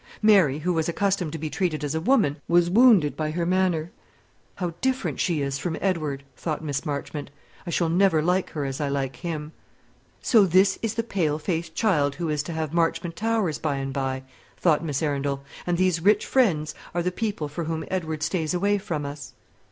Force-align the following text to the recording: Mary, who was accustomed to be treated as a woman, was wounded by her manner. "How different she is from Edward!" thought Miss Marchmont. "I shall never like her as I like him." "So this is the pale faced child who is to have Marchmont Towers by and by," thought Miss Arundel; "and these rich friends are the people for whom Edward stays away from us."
Mary, 0.23 0.57
who 0.57 0.73
was 0.73 0.89
accustomed 0.89 1.31
to 1.31 1.37
be 1.37 1.47
treated 1.47 1.83
as 1.83 1.93
a 1.93 2.01
woman, 2.01 2.37
was 2.47 2.71
wounded 2.71 3.15
by 3.15 3.29
her 3.29 3.45
manner. 3.45 3.91
"How 4.55 4.73
different 4.81 5.19
she 5.19 5.43
is 5.43 5.59
from 5.59 5.77
Edward!" 5.79 6.23
thought 6.35 6.63
Miss 6.63 6.87
Marchmont. 6.87 7.29
"I 7.67 7.69
shall 7.69 7.87
never 7.87 8.23
like 8.23 8.49
her 8.53 8.65
as 8.65 8.81
I 8.81 8.89
like 8.89 9.17
him." 9.17 9.51
"So 10.19 10.47
this 10.47 10.79
is 10.81 10.95
the 10.95 11.03
pale 11.03 11.37
faced 11.37 11.75
child 11.75 12.15
who 12.15 12.29
is 12.29 12.41
to 12.45 12.53
have 12.53 12.73
Marchmont 12.73 13.15
Towers 13.15 13.59
by 13.59 13.75
and 13.75 13.93
by," 13.93 14.23
thought 14.57 14.83
Miss 14.83 15.03
Arundel; 15.03 15.43
"and 15.67 15.77
these 15.77 16.01
rich 16.01 16.25
friends 16.25 16.73
are 16.95 17.03
the 17.03 17.11
people 17.11 17.47
for 17.47 17.65
whom 17.65 17.85
Edward 17.91 18.23
stays 18.23 18.55
away 18.55 18.79
from 18.79 19.05
us." 19.05 19.33